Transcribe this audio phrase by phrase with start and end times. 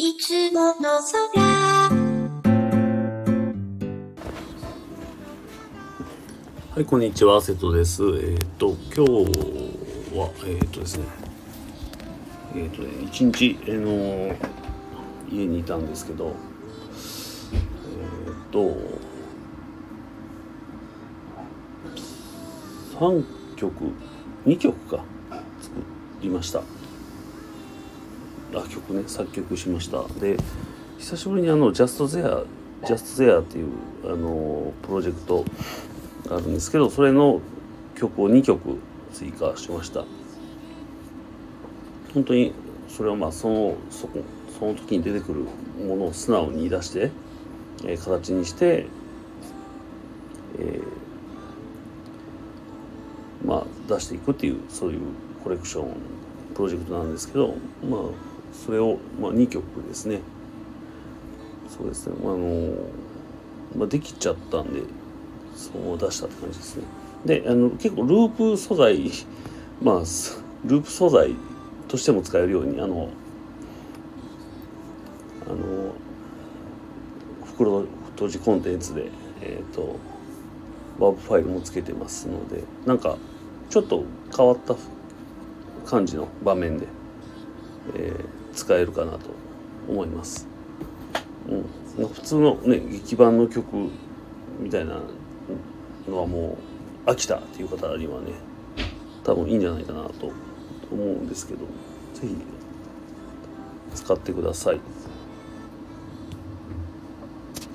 [0.00, 1.42] いつもの空
[6.72, 8.04] はい、こんにちは、瀬戸です。
[8.04, 9.10] えっ、と、今日
[10.16, 11.04] は、えっ、とですね、
[12.54, 14.36] えっ、とね、一日、あの
[15.32, 16.32] 家にいたんですけど、
[17.48, 18.76] えっ、と、
[23.00, 23.24] 3
[23.56, 23.74] 曲、
[24.46, 25.02] 2曲か、
[25.60, 25.74] 作
[26.20, 26.62] りました。
[28.54, 30.02] あ、曲ね、作曲しました。
[30.20, 30.36] で、
[30.98, 32.46] 久しぶりにあの、Just There、
[32.82, 33.66] Just There っていう、
[34.04, 35.44] あのプロジェクト
[36.28, 37.40] が、あるんですけどそれの
[37.96, 38.78] 曲を2曲
[39.12, 40.04] 追加しました
[42.14, 42.52] 本当に
[42.88, 44.22] それはまあそのそこ
[44.58, 45.44] その時に出てくる
[45.86, 47.10] ものを素直に出して、
[47.84, 48.86] えー形にして、
[50.58, 55.00] えーまあ出していくっていうそういう
[55.44, 55.94] コレクション
[56.54, 57.54] プロジェクトなんですけど
[57.88, 58.00] まあ
[58.52, 60.20] それを、まあ、2曲ですね
[61.68, 62.72] そうですね、あの
[63.76, 64.80] まあ、できちゃったんで
[65.54, 66.84] そう出したって感じですね。
[67.26, 69.10] であの結構ループ素材
[69.82, 69.98] まあ
[70.64, 71.34] ループ素材
[71.86, 73.10] としても使えるようにあの
[75.46, 75.92] あの
[77.44, 79.10] 袋閉じコンテンツで
[79.42, 79.96] えっ、と
[80.98, 83.18] ワープファイルもつけてますのでなんか
[83.68, 84.74] ちょっと変わった
[85.84, 86.86] 感じの場面で、
[87.94, 89.30] えー使えるかなと
[89.88, 90.48] 思います。
[91.48, 93.88] うん、普通のね劇版の曲
[94.58, 95.00] みたいな
[96.08, 96.58] のはも
[97.06, 98.32] う飽きたっていう方にはね
[99.22, 100.32] 多分いいんじゃないかなと
[100.90, 101.60] 思うんですけど
[102.14, 102.36] 是非
[103.94, 104.76] 使ってください。
[104.76, 104.80] っ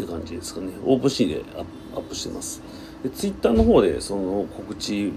[0.00, 0.72] て感じですかね。
[0.84, 2.62] オープンシーでアップアップしてます。
[3.02, 5.12] でツイッターの方でその告知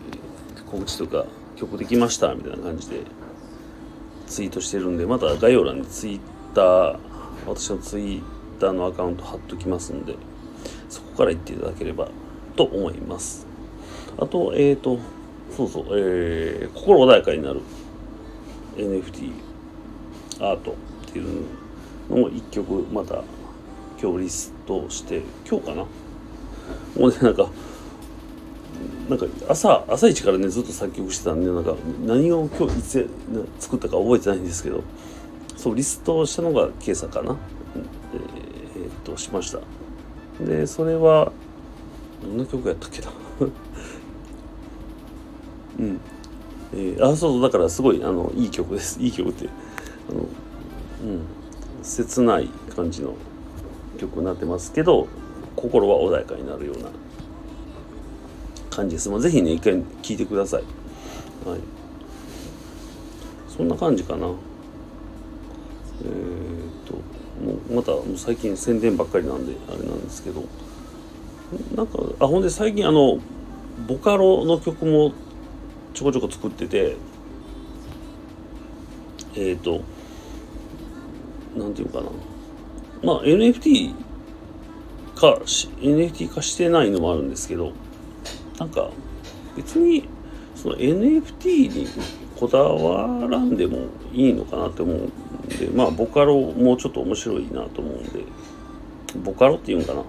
[0.66, 3.02] 告知とか曲できましたみたいな感じで
[4.32, 6.20] ツイートしてるんでまた概要欄にツイッ
[6.56, 6.98] ター
[7.46, 8.24] 私のツイッ
[8.62, 10.16] ターのアカウント貼っときますんで
[10.90, 12.10] そこから行っていただければ
[12.56, 13.46] と思います。
[14.18, 15.00] あとえっ、ー、と
[15.56, 17.60] そうそうえー、心穏やかになる
[18.78, 19.32] NFT
[20.40, 21.46] アートっていう
[22.10, 23.24] のを一曲また
[24.02, 25.82] 今日リストして今日かな？
[25.82, 25.90] も
[26.96, 27.50] うねなんか
[29.10, 31.76] なんか朝朝一からねずっと作曲してたんでなんか
[32.06, 33.10] 何を今日いつ
[33.60, 34.84] 作ったか覚えてないんですけど
[35.58, 37.38] そうリストをしたのが今朝かな。
[37.76, 39.60] えー、えっとしました。
[40.44, 41.32] でそれは
[42.24, 43.12] どんな曲やったっけな。
[45.80, 46.00] うん。
[46.74, 49.00] えー、あそうそうだからすごいあのいい曲です。
[49.00, 49.50] いい曲って
[50.10, 50.28] あのうん。
[51.84, 53.16] 切ない感じの
[54.00, 55.08] 曲になってますけど
[55.56, 56.90] 心は穏やかになるような
[58.72, 59.10] 感じです。
[59.10, 60.64] まあ、ぜひね、一回聞いてください。
[61.48, 61.60] はい。
[63.48, 64.28] そんな感じかな。
[64.28, 64.34] えっ、
[66.88, 66.94] と、
[67.46, 70.46] もうまた最近宣伝ばっかりなんで、あれなんですけど、
[71.76, 73.20] なんか、あ、ほんで最近あの、
[73.88, 75.12] ボカロの曲も
[75.94, 76.96] ちょこちょこ作ってて、
[79.36, 79.82] えっ、と、
[81.58, 82.10] なんていうかな。
[83.04, 83.94] まあ、NFT
[85.16, 87.74] かし、NFT 化してないのもあるんですけど、
[88.62, 88.92] なんか
[89.58, 90.08] 別に
[90.56, 91.88] その NFT に
[92.40, 95.10] こだわらんでもいいのかなって思うん
[95.48, 98.24] でまあボカロもうちょっと面白いなと思うんで
[99.24, 100.04] ボカロっていうんかな。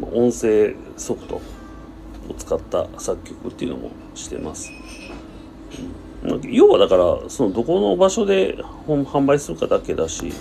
[0.00, 1.40] 音声ソフトを
[2.36, 4.72] 使った作曲っていうのもしてます、
[6.24, 10.32] うん、要はだからそのどこの場所で販売するかだけだし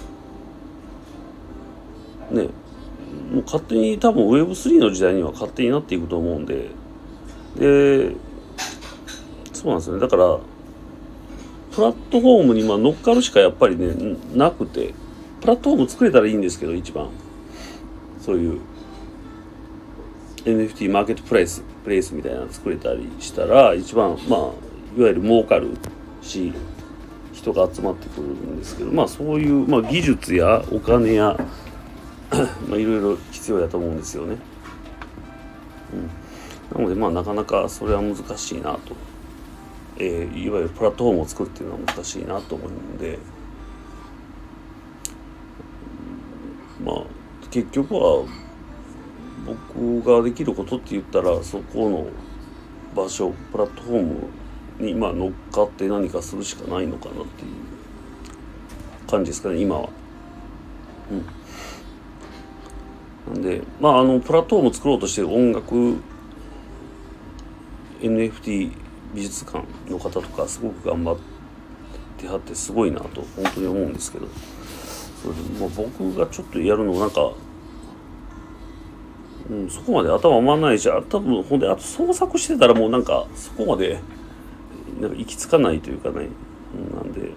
[2.32, 2.48] ね
[3.32, 6.70] もう勝手に多分 Web3 の時代には勝手になっていくと思うんで
[7.58, 8.16] で
[9.54, 10.00] そうなんですね。
[10.00, 10.40] だから
[11.72, 14.94] プラットフォームにまあ乗っかるしかやっぱりねなくて
[15.40, 17.10] プラットフォーム作れたらいいんですけど一番。
[18.20, 18.62] そういう
[20.46, 24.40] NFT マーケットプレイスプレイスみたいなの作れたりしたら一番まあ
[24.98, 25.76] いわゆる儲かる
[26.22, 26.54] し
[27.34, 31.38] 人が集まってくるんですけどまあそういう、まあ、技術やお金や
[32.70, 34.38] まあいろいろ必要やと思うんですよね。
[35.94, 36.21] うん。
[36.74, 38.96] なのでまあなかなかそれは難しいなと、
[39.98, 43.20] えー、いわゆるプラットフォームを作るっていうのは難しいなと思うんで。
[46.84, 47.04] まあ
[47.52, 48.26] 結局は
[49.46, 52.08] 僕ができることって言ったらそこの
[52.96, 59.90] 場所プラットフォームにまあ乗っかって何かするしかないのかなっていう感じですかね今は。
[63.28, 65.98] うん、なんでまああのプラットフォームを作ろうとしてる音楽
[68.02, 68.72] NFT
[69.14, 71.18] 美術館の方とかすごく頑張っ
[72.18, 74.28] てはってすごいなと本当に思うんですけど。
[75.22, 77.32] そうでも僕がちょっとやるのなんか、
[79.52, 84.00] うん、そこまで頭回んないし多分ほんであと創作してたらもうなんかそこまで
[85.00, 86.28] なんか行き着かないというかね、
[86.96, 87.32] なんで。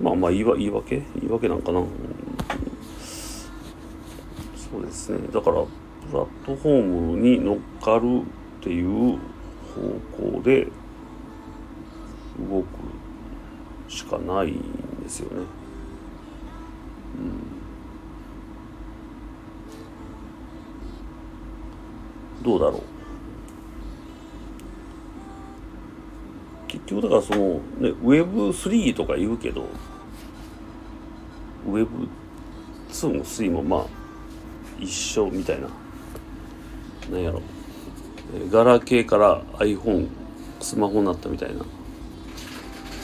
[0.00, 1.02] まあまあ言い言い訳？
[1.20, 1.86] 言い訳なんかな、うん。
[4.56, 5.18] そうですね。
[5.32, 5.62] だから
[6.10, 8.22] プラットフォームに乗っかる
[8.62, 9.18] っていう
[9.74, 9.80] 方
[10.36, 10.68] 向で
[12.38, 12.66] 動く
[13.88, 14.62] しかないん
[15.02, 15.44] ですよね。
[22.38, 22.82] うん、どうだろう。
[26.68, 29.66] 結局だからそのね Web3 とか言うけど
[31.66, 33.86] Web2 も3もまあ
[34.78, 35.68] 一緒みたいな。
[37.10, 37.40] なんやろ。
[37.40, 37.61] う
[38.50, 40.08] ガラケーから iPhone
[40.60, 41.64] スマホになったみたいな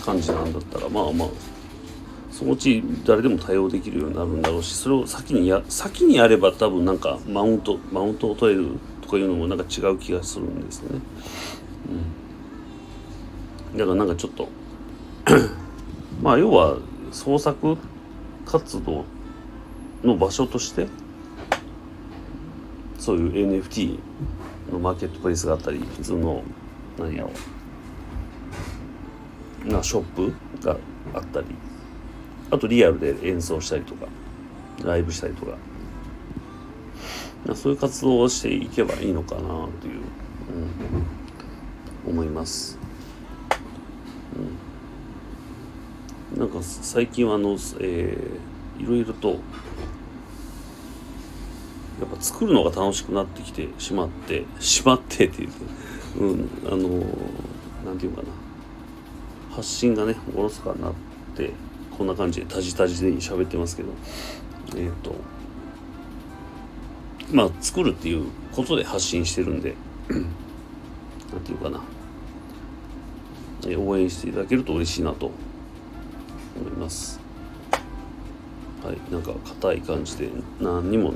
[0.04, 1.28] 感じなんだったらまあまあ
[2.30, 11.00] そのうち誰でも対応できるようになるんだろうしそれを先にや先にやれば多分なんかマウントマウントを取れるとかいうのもなんか違う気がするんですよね。
[13.72, 14.48] うん、だからなんかちょっと
[16.22, 16.78] まあ要は
[17.10, 17.76] 創作
[18.46, 19.04] 活動
[20.04, 20.86] の場所として
[22.98, 23.98] そういう NFT
[24.70, 26.42] マーケットプレイスがあったり普通の
[26.98, 27.30] 何やろ。
[29.64, 30.34] なショップ
[30.64, 30.76] が
[31.14, 31.46] あったり。
[32.50, 34.06] あとリアルで演奏したりとか
[34.82, 35.56] ライブしたりとか。
[37.54, 40.00] そういう活動をしていけばいいのかなという、
[42.06, 42.78] うん、思います、
[46.34, 49.38] うん、なんか最近はあの、えー、いろいろと
[52.00, 55.50] やっぱ作るのが楽しくなってきてしまってしまってっていう
[56.20, 56.88] うんあの
[57.84, 58.28] なんていうかな。
[59.50, 60.92] 発信がねおろそかになっ
[61.34, 61.52] て
[61.96, 63.88] こんな感じでタジタジで喋ってますけど
[64.76, 65.16] えっ、ー、と
[67.32, 69.74] まあ作るっていうことで発信してるんで
[70.08, 71.80] なんていうかな。
[73.76, 75.26] 応援していただけると嬉しいなと
[76.56, 77.20] 思います。
[78.82, 80.30] はいなんか硬い感じで
[80.60, 81.12] 何にも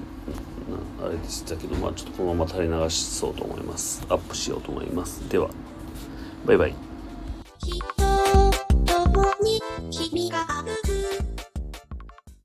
[1.05, 4.05] あれでしたけどまあちょっとこのまま垂れ流しそうと思います。
[4.09, 5.29] アップしようと思います。
[5.29, 5.49] では
[6.47, 6.75] バイバイ。
[7.59, 7.79] 人
[8.87, 9.61] と共に
[9.91, 10.47] 君が